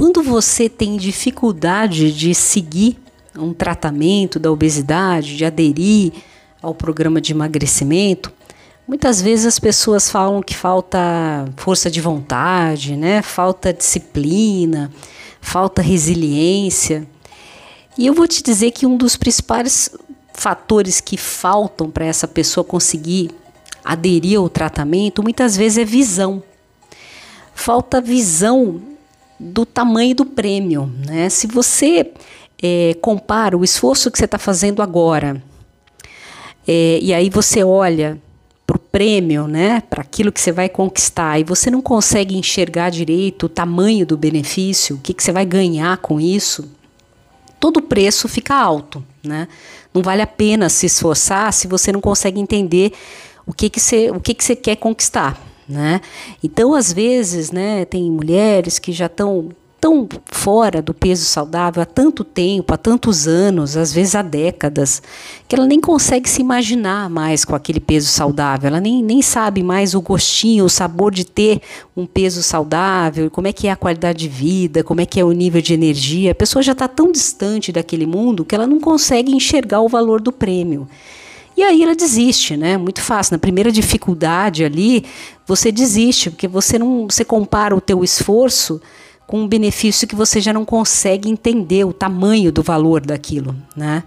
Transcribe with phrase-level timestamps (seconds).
[0.00, 2.96] quando você tem dificuldade de seguir
[3.36, 6.14] um tratamento da obesidade, de aderir
[6.62, 8.32] ao programa de emagrecimento,
[8.88, 10.98] muitas vezes as pessoas falam que falta
[11.58, 13.20] força de vontade, né?
[13.20, 14.90] Falta disciplina,
[15.38, 17.06] falta resiliência.
[17.98, 19.90] E eu vou te dizer que um dos principais
[20.32, 23.32] fatores que faltam para essa pessoa conseguir
[23.84, 26.42] aderir ao tratamento muitas vezes é visão.
[27.54, 28.89] Falta visão
[29.40, 30.92] do tamanho do prêmio.
[31.06, 31.30] Né?
[31.30, 32.12] Se você
[32.62, 35.42] é, compara o esforço que você está fazendo agora
[36.68, 38.20] é, e aí você olha
[38.66, 42.90] para o prêmio, né, para aquilo que você vai conquistar e você não consegue enxergar
[42.90, 46.70] direito o tamanho do benefício, o que, que você vai ganhar com isso,
[47.58, 49.48] todo o preço fica alto, né?
[49.92, 52.92] Não vale a pena se esforçar se você não consegue entender
[53.44, 55.36] o que que você, o que que você quer conquistar,
[55.70, 56.00] né?
[56.42, 61.86] Então, às vezes, né, tem mulheres que já estão tão fora do peso saudável há
[61.86, 65.02] tanto tempo, há tantos anos, às vezes há décadas,
[65.48, 69.62] que ela nem consegue se imaginar mais com aquele peso saudável, ela nem, nem sabe
[69.62, 71.62] mais o gostinho, o sabor de ter
[71.96, 75.24] um peso saudável, como é que é a qualidade de vida, como é que é
[75.24, 76.32] o nível de energia.
[76.32, 80.20] A pessoa já está tão distante daquele mundo que ela não consegue enxergar o valor
[80.20, 80.86] do prêmio.
[81.60, 82.78] E aí ela desiste, né?
[82.78, 83.34] Muito fácil.
[83.34, 85.04] Na primeira dificuldade ali,
[85.46, 88.80] você desiste, porque você não, você compara o teu esforço
[89.26, 94.04] com um benefício que você já não consegue entender o tamanho do valor daquilo, né?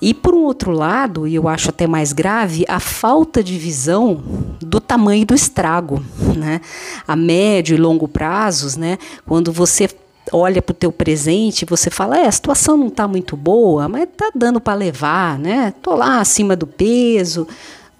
[0.00, 4.22] E por um outro lado, e eu acho até mais grave, a falta de visão
[4.58, 6.02] do tamanho do estrago,
[6.34, 6.62] né?
[7.06, 8.96] A médio e longo prazos, né?
[9.26, 9.86] Quando você
[10.32, 14.04] olha para o teu presente, você fala, é, a situação não está muito boa, mas
[14.04, 15.72] está dando para levar, né?
[15.82, 17.46] Tô lá acima do peso,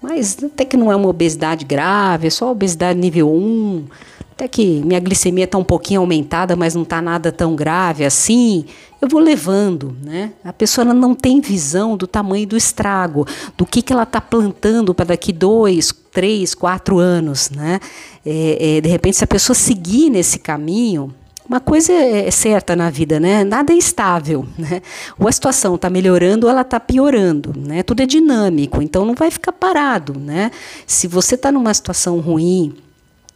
[0.01, 3.85] mas até que não é uma obesidade grave, é só obesidade nível 1,
[4.31, 8.65] até que minha glicemia está um pouquinho aumentada, mas não está nada tão grave assim,
[9.01, 10.33] eu vou levando, né?
[10.43, 14.93] A pessoa não tem visão do tamanho do estrago, do que, que ela está plantando
[14.93, 17.79] para daqui dois, três, quatro anos, né?
[18.25, 21.13] É, é, de repente, se a pessoa seguir nesse caminho,
[21.47, 23.43] uma coisa é, é certa na vida, né?
[23.43, 24.81] Nada é estável, né?
[25.17, 27.83] Ou a situação está melhorando ou ela está piorando, né?
[27.83, 30.51] Tudo é dinâmico, então não vai ficar parado, né?
[30.87, 32.75] Se você está numa situação ruim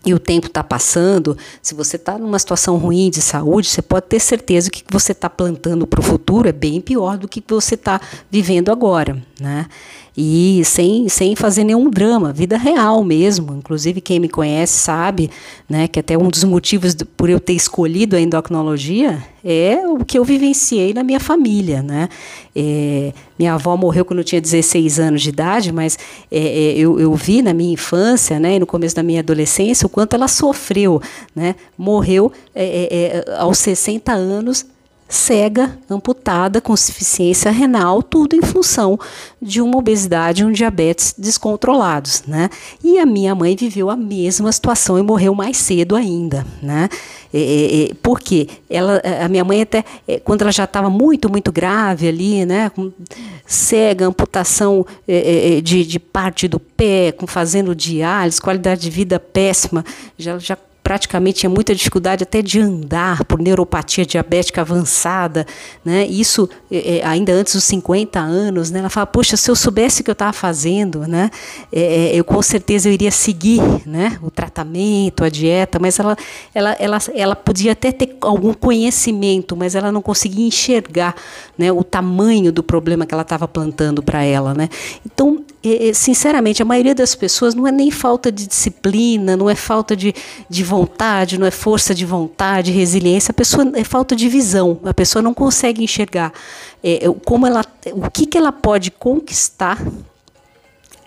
[0.05, 4.07] e o tempo está passando, se você está numa situação ruim de saúde, você pode
[4.07, 7.27] ter certeza que o que você está plantando para o futuro é bem pior do
[7.27, 7.99] que você está
[8.31, 9.67] vivendo agora, né?
[10.21, 13.55] E sem, sem fazer nenhum drama, vida real mesmo.
[13.55, 15.29] Inclusive, quem me conhece sabe
[15.67, 20.03] né, que até um dos motivos do, por eu ter escolhido a endocrinologia é o
[20.03, 21.81] que eu vivenciei na minha família.
[21.81, 22.09] Né?
[22.53, 25.97] É, minha avó morreu quando eu tinha 16 anos de idade, mas
[26.29, 29.85] é, é, eu, eu vi na minha infância né, e no começo da minha adolescência
[29.85, 31.01] o quanto ela sofreu.
[31.33, 31.55] Né?
[31.77, 34.65] Morreu é, é, é, aos 60 anos
[35.09, 38.97] cega, amputada, com insuficiência renal, tudo em função
[39.41, 42.47] de uma obesidade e um diabetes descontrolados, né?
[42.83, 46.87] E a minha mãe viveu a mesma situação e morreu mais cedo ainda, né?
[47.33, 51.51] É, é, porque ela, a minha mãe até, é, quando ela já estava muito, muito
[51.51, 52.69] grave ali, né?
[52.69, 52.91] Com
[53.47, 59.83] cega, amputação é, de, de parte do pé, com fazendo diálise, qualidade de vida péssima,
[60.19, 60.55] já, já
[60.89, 65.45] praticamente tinha muita dificuldade até de andar por neuropatia diabética avançada,
[65.85, 66.03] né?
[66.07, 68.79] Isso é, é ainda antes dos 50 anos, né?
[68.79, 71.29] Ela fala, poxa, se eu soubesse o que eu estava fazendo, né?
[71.71, 74.17] É, é, eu com certeza eu iria seguir, né?
[74.23, 76.17] O tratamento, a dieta, mas ela,
[76.55, 81.13] ela, ela, ela podia até ter algum conhecimento, mas ela não conseguia enxergar,
[81.55, 81.71] né?
[81.71, 84.67] O tamanho do problema que ela estava plantando para ela, né?
[85.05, 85.58] Então, é, é,
[85.93, 90.13] sinceramente, a maioria das pessoas não é nem falta de disciplina, não é falta de,
[90.49, 94.93] de vontade, não é força de vontade, resiliência, a pessoa é falta de visão, a
[94.93, 96.31] pessoa não consegue enxergar
[96.83, 99.77] é, como ela, o que, que ela pode conquistar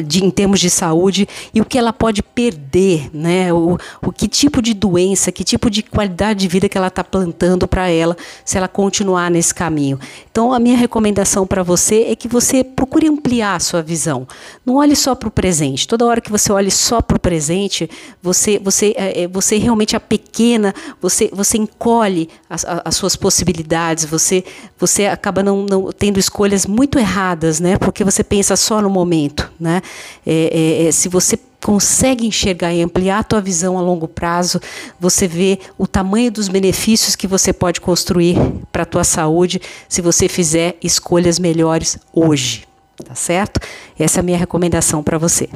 [0.02, 3.52] de, em termos de saúde e o que ela pode perder, né?
[3.52, 7.04] O, o que tipo de doença, que tipo de qualidade de vida que ela está
[7.04, 9.99] plantando para ela se ela continuar nesse caminho.
[10.31, 14.26] Então, a minha recomendação para você é que você procure ampliar a sua visão.
[14.64, 15.87] Não olhe só para o presente.
[15.87, 17.88] Toda hora que você olhe só para o presente,
[18.22, 24.04] você, você, é, é você realmente é pequena, você, você encolhe as, as suas possibilidades,
[24.04, 24.44] você,
[24.78, 27.76] você acaba não, não tendo escolhas muito erradas, né?
[27.76, 29.82] Porque você pensa só no momento, né?
[30.26, 34.60] É, é, é, se você consegue enxergar e ampliar a tua visão a longo prazo,
[34.98, 38.36] você vê o tamanho dos benefícios que você pode construir
[38.72, 42.66] para a tua saúde se você fizer escolhas melhores hoje,
[43.04, 43.60] tá certo?
[43.98, 45.48] Essa é a minha recomendação para você.